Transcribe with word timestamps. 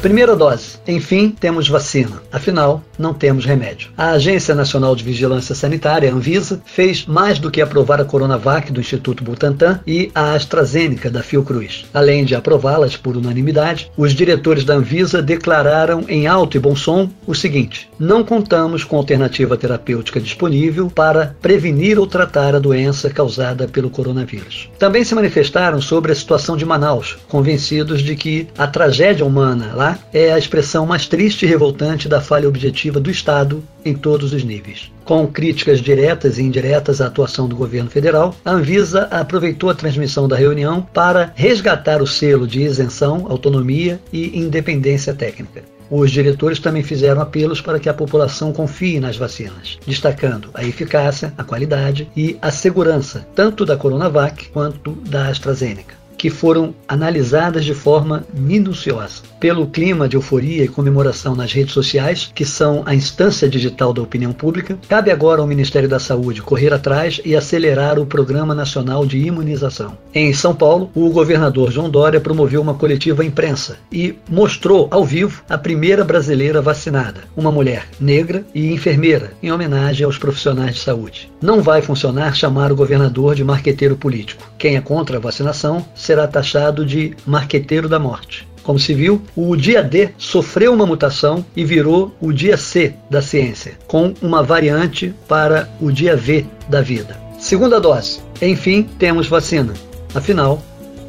Primeira 0.00 0.36
dose. 0.36 0.78
Enfim, 0.86 1.34
temos 1.40 1.68
vacina. 1.68 2.22
Afinal, 2.30 2.84
não 2.96 3.12
temos 3.12 3.44
remédio. 3.44 3.90
A 3.96 4.10
Agência 4.10 4.54
Nacional 4.54 4.94
de 4.94 5.02
Vigilância 5.02 5.56
Sanitária, 5.56 6.14
Anvisa, 6.14 6.62
fez 6.64 7.04
mais 7.04 7.40
do 7.40 7.50
que 7.50 7.60
aprovar 7.60 8.00
a 8.00 8.04
Coronavac 8.04 8.70
do 8.70 8.80
Instituto 8.80 9.24
Butantan 9.24 9.80
e 9.84 10.10
a 10.14 10.34
AstraZeneca 10.34 11.10
da 11.10 11.20
Fiocruz. 11.20 11.84
Além 11.92 12.24
de 12.24 12.36
aprová-las 12.36 12.96
por 12.96 13.16
unanimidade, 13.16 13.90
os 13.96 14.14
diretores 14.14 14.62
da 14.64 14.74
Anvisa 14.74 15.20
declararam 15.20 16.04
em 16.08 16.28
alto 16.28 16.56
e 16.56 16.60
bom 16.60 16.76
som 16.76 17.10
o 17.26 17.34
seguinte: 17.34 17.90
não 17.98 18.22
contamos 18.22 18.84
com 18.84 18.96
alternativa 18.96 19.56
terapêutica 19.56 20.20
disponível 20.20 20.88
para 20.88 21.34
prevenir 21.42 21.98
ou 21.98 22.06
tratar 22.06 22.54
a 22.54 22.60
doença 22.60 23.10
causada 23.10 23.66
pelo 23.66 23.90
coronavírus. 23.90 24.70
Também 24.78 25.02
se 25.02 25.14
manifestaram 25.14 25.80
sobre 25.80 26.12
a 26.12 26.14
situação 26.14 26.56
de 26.56 26.64
Manaus, 26.64 27.18
convencidos 27.28 28.00
de 28.00 28.14
que 28.14 28.46
a 28.56 28.68
tragédia 28.68 29.26
humana 29.26 29.72
lá 29.74 29.87
é 30.12 30.32
a 30.32 30.38
expressão 30.38 30.84
mais 30.84 31.06
triste 31.06 31.44
e 31.44 31.48
revoltante 31.48 32.08
da 32.08 32.20
falha 32.20 32.48
objetiva 32.48 32.98
do 32.98 33.10
Estado 33.10 33.62
em 33.84 33.94
todos 33.94 34.32
os 34.32 34.42
níveis. 34.42 34.90
Com 35.04 35.26
críticas 35.26 35.80
diretas 35.80 36.38
e 36.38 36.42
indiretas 36.42 37.00
à 37.00 37.06
atuação 37.06 37.48
do 37.48 37.54
governo 37.54 37.88
federal, 37.88 38.34
a 38.44 38.50
Anvisa 38.50 39.08
aproveitou 39.10 39.70
a 39.70 39.74
transmissão 39.74 40.26
da 40.26 40.36
reunião 40.36 40.82
para 40.92 41.32
resgatar 41.34 42.02
o 42.02 42.06
selo 42.06 42.46
de 42.46 42.62
isenção, 42.62 43.26
autonomia 43.28 44.00
e 44.12 44.38
independência 44.38 45.14
técnica. 45.14 45.62
Os 45.90 46.10
diretores 46.10 46.58
também 46.58 46.82
fizeram 46.82 47.22
apelos 47.22 47.60
para 47.60 47.78
que 47.80 47.88
a 47.88 47.94
população 47.94 48.52
confie 48.52 49.00
nas 49.00 49.16
vacinas, 49.16 49.78
destacando 49.86 50.50
a 50.52 50.62
eficácia, 50.62 51.32
a 51.38 51.42
qualidade 51.44 52.08
e 52.14 52.36
a 52.42 52.50
segurança 52.50 53.26
tanto 53.34 53.64
da 53.64 53.76
Coronavac 53.76 54.50
quanto 54.50 54.92
da 55.08 55.28
AstraZeneca 55.28 55.97
que 56.18 56.28
foram 56.28 56.74
analisadas 56.86 57.64
de 57.64 57.72
forma 57.72 58.24
minuciosa. 58.34 59.22
Pelo 59.38 59.68
clima 59.68 60.08
de 60.08 60.16
euforia 60.16 60.64
e 60.64 60.68
comemoração 60.68 61.36
nas 61.36 61.52
redes 61.52 61.72
sociais, 61.72 62.30
que 62.34 62.44
são 62.44 62.82
a 62.84 62.94
instância 62.94 63.48
digital 63.48 63.92
da 63.92 64.02
opinião 64.02 64.32
pública, 64.32 64.76
cabe 64.88 65.12
agora 65.12 65.40
ao 65.40 65.46
Ministério 65.46 65.88
da 65.88 66.00
Saúde 66.00 66.42
correr 66.42 66.74
atrás 66.74 67.20
e 67.24 67.36
acelerar 67.36 68.00
o 68.00 68.06
Programa 68.06 68.52
Nacional 68.52 69.06
de 69.06 69.18
Imunização. 69.18 69.96
Em 70.12 70.32
São 70.32 70.54
Paulo, 70.54 70.90
o 70.92 71.08
governador 71.10 71.70
João 71.70 71.88
Dória 71.88 72.20
promoveu 72.20 72.60
uma 72.60 72.74
coletiva 72.74 73.24
imprensa 73.24 73.76
e 73.92 74.16
mostrou 74.28 74.88
ao 74.90 75.04
vivo 75.04 75.42
a 75.48 75.56
primeira 75.56 76.02
brasileira 76.02 76.60
vacinada, 76.60 77.20
uma 77.36 77.52
mulher 77.52 77.86
negra 78.00 78.44
e 78.52 78.72
enfermeira, 78.72 79.32
em 79.40 79.52
homenagem 79.52 80.04
aos 80.04 80.18
profissionais 80.18 80.74
de 80.74 80.80
saúde. 80.80 81.30
Não 81.40 81.62
vai 81.62 81.80
funcionar 81.80 82.34
chamar 82.34 82.72
o 82.72 82.76
governador 82.76 83.36
de 83.36 83.44
marqueteiro 83.44 83.96
político. 83.96 84.50
Quem 84.58 84.74
é 84.74 84.80
contra 84.80 85.18
a 85.18 85.20
vacinação 85.20 85.86
será 86.08 86.26
taxado 86.26 86.86
de 86.86 87.14
marqueteiro 87.26 87.86
da 87.86 87.98
morte. 87.98 88.48
Como 88.62 88.78
se 88.78 88.94
viu, 88.94 89.20
o 89.36 89.54
dia 89.54 89.82
D 89.82 90.08
sofreu 90.16 90.72
uma 90.72 90.86
mutação 90.86 91.44
e 91.54 91.66
virou 91.66 92.14
o 92.18 92.32
dia 92.32 92.56
C 92.56 92.94
da 93.10 93.20
ciência, 93.20 93.74
com 93.86 94.14
uma 94.22 94.42
variante 94.42 95.14
para 95.28 95.68
o 95.78 95.92
dia 95.92 96.16
V 96.16 96.46
da 96.66 96.80
vida. 96.80 97.20
Segunda 97.38 97.78
dose. 97.78 98.20
Enfim, 98.40 98.88
temos 98.98 99.26
vacina. 99.28 99.74
Afinal, 100.14 100.62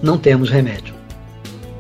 não 0.04 0.18
temos 0.18 0.50
remédio. 0.50 0.94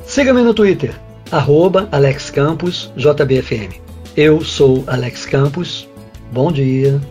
Siga-me 0.05 0.41
no 0.41 0.53
Twitter, 0.53 0.95
arroba 1.29 1.89
Alex 1.91 2.29
Campos, 2.29 2.89
JBFM. 2.95 3.81
Eu 4.15 4.45
sou 4.45 4.85
Alex 4.87 5.25
Campos. 5.25 5.89
Bom 6.31 6.53
dia 6.53 7.01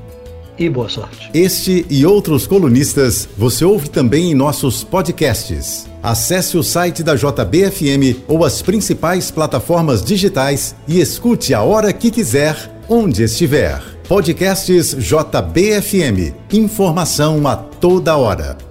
e 0.58 0.70
boa 0.70 0.88
sorte. 0.88 1.30
Este 1.34 1.86
e 1.90 2.06
outros 2.06 2.46
colunistas 2.46 3.28
você 3.36 3.64
ouve 3.64 3.90
também 3.90 4.30
em 4.30 4.34
nossos 4.34 4.82
podcasts. 4.82 5.87
Acesse 6.02 6.56
o 6.56 6.62
site 6.62 7.02
da 7.02 7.14
JBFM 7.14 8.22
ou 8.28 8.44
as 8.44 8.62
principais 8.62 9.30
plataformas 9.30 10.02
digitais 10.02 10.74
e 10.86 11.00
escute 11.00 11.52
a 11.52 11.62
hora 11.62 11.92
que 11.92 12.10
quiser, 12.10 12.56
onde 12.88 13.24
estiver. 13.24 13.82
Podcasts 14.08 14.96
JBFM. 14.96 16.34
Informação 16.52 17.46
a 17.46 17.56
toda 17.56 18.16
hora. 18.16 18.67